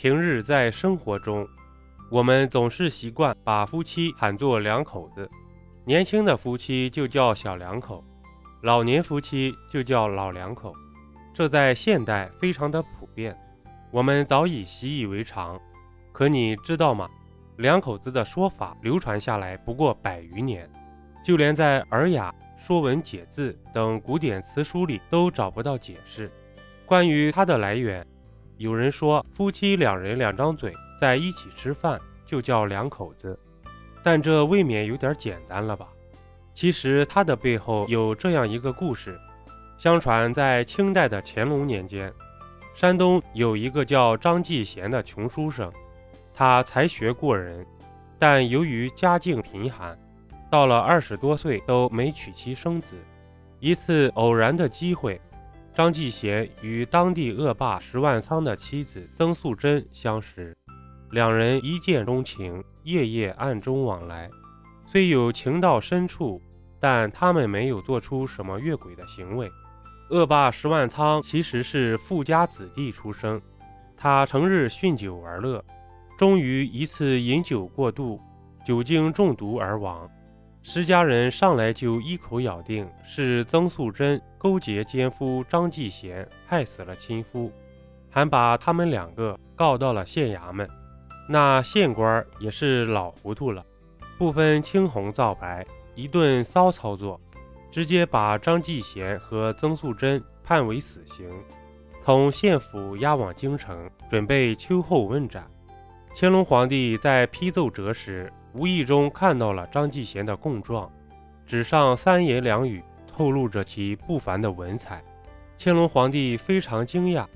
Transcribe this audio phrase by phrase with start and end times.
[0.00, 1.44] 平日在生活中，
[2.08, 5.28] 我们总是习惯把夫妻喊作两口子，
[5.84, 8.04] 年轻的夫妻就叫小两口，
[8.62, 10.72] 老年夫妻就叫老两口，
[11.34, 13.36] 这在现代非常的普遍，
[13.90, 15.60] 我们早已习以为常。
[16.12, 17.10] 可你知道吗？
[17.56, 20.70] 两口子的说法流传下来不过百余年，
[21.24, 22.32] 就连在《尔雅》
[22.64, 26.30] 《说文解字》等古典词书里都找不到解释。
[26.86, 28.06] 关于它的来源，
[28.58, 33.38] 有人说夫妻两人两张嘴在一起吃饭就叫两口子，
[34.02, 35.88] 但这未免有点简单了吧？
[36.54, 39.16] 其实它的背后有这样一个故事：
[39.78, 42.12] 相传在清代的乾隆年间，
[42.74, 45.72] 山东有一个叫张继贤的穷书生。
[46.34, 47.64] 他才学过人，
[48.18, 49.96] 但由于家境贫寒，
[50.50, 52.88] 到了二十多岁都没娶妻生子。
[53.60, 55.20] 一次偶然的机会，
[55.78, 60.52] 张继贤与当地恶霸石万仓的妻子曾素贞相识，
[61.12, 64.28] 两人一见钟情，夜夜暗中往来。
[64.86, 66.42] 虽有情到深处，
[66.80, 69.48] 但他们没有做出什么越轨的行为。
[70.10, 73.40] 恶霸石万仓其实是富家子弟出生，
[73.96, 75.64] 他成日酗酒玩乐。
[76.18, 78.20] 终于一次饮酒过度，
[78.66, 80.10] 酒精中毒而亡。
[80.70, 87.50] 石家人上来就一口咬定是曾素贞勾结奸夫张继贤害死了亲夫，
[88.10, 90.68] 还把他们两个告到了县衙门。
[91.26, 93.64] 那县官也是老糊涂了，
[94.18, 97.18] 不分青红皂白，一顿骚操作，
[97.72, 101.30] 直接把张继贤和曾素贞判为死刑，
[102.04, 105.50] 从县府押往京城，准备秋后问斩。
[106.14, 110.90] 乾隆皇帝在批奏折时，无意中看到了张继贤的供状，
[111.46, 115.02] 纸上三言两语透露着其不凡的文采。
[115.58, 117.26] 乾隆皇帝非常惊讶，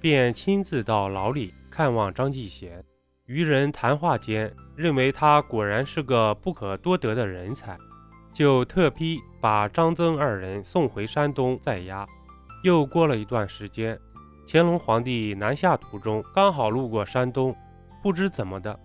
[0.00, 2.82] 便亲自到牢里看望张继贤。
[3.26, 7.76] 与人谈话间，认为他果然是个不可多得的人才，
[8.32, 12.06] 就特批把张曾二人送回山东在押。
[12.62, 13.98] 又过了一段时间，
[14.46, 17.54] 乾隆皇帝南下途中，刚好路过山东。
[18.02, 18.78] 不知怎么的，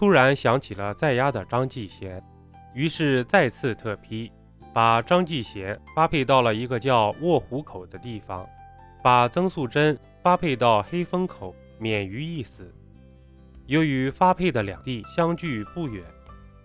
[0.00, 2.24] 突然想起了在押的张继贤，
[2.72, 4.32] 于是再次特批，
[4.72, 8.48] 把张继贤发配到了一个叫卧虎口的地方，
[9.02, 12.72] 把曾素贞发配到黑风口，免于一死。
[13.66, 16.02] 由于发配的两地相距不远，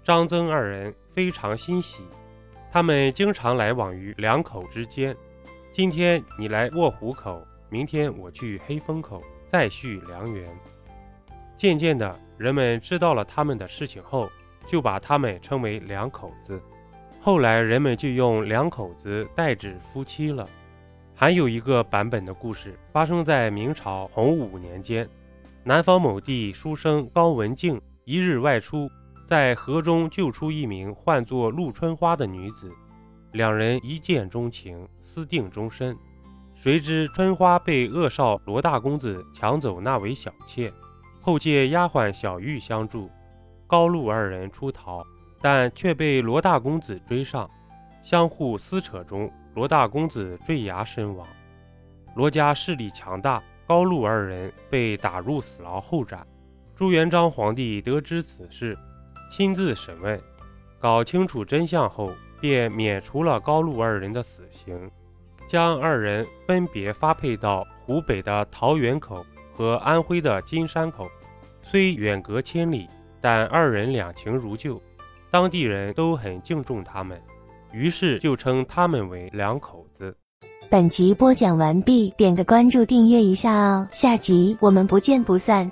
[0.02, 2.04] 张曾二人非常欣喜，
[2.72, 5.14] 他们经常来往于两口之间。
[5.74, 9.22] 今天你来卧虎口，明天我去黑风口，
[9.52, 10.50] 再续良缘。
[11.58, 14.30] 渐渐的，人们知道了他们的事情后，
[14.68, 16.62] 就把他们称为两口子。
[17.22, 20.48] 后来，人们就用两口子代指夫妻了。
[21.16, 25.08] 还有一个版本的故事，发生在明朝洪武年间。
[25.64, 28.90] 南方某地书生高文静一日外出，
[29.26, 32.72] 在河中救出一名唤作陆春花的女子，
[33.32, 35.98] 两人一见钟情，私定终身。
[36.54, 40.72] 谁知春花被恶少罗大公子抢走，纳为小妾。
[41.26, 43.10] 后借丫鬟小玉相助，
[43.66, 45.04] 高陆二人出逃，
[45.42, 47.50] 但却被罗大公子追上，
[48.04, 51.28] 相互撕扯中，罗大公子坠崖身亡。
[52.16, 56.24] 罗家势力强大，高陆二人被打入死牢后斩。
[56.76, 58.78] 朱元璋皇帝得知此事，
[59.28, 60.22] 亲自审问，
[60.78, 64.92] 搞清楚真相后，便免除了高陆二人的死刑，
[65.48, 69.26] 将二人分别发配到湖北的桃源口。
[69.56, 71.08] 和安徽的金山口
[71.62, 72.88] 虽远隔千里，
[73.22, 74.82] 但二人两情如旧，
[75.32, 77.20] 当地人都很敬重他们，
[77.72, 80.16] 于是就称他们为两口子。
[80.70, 85.72] 本集播讲完毕，点个关注，订阅一下哦，下集我们不见不散。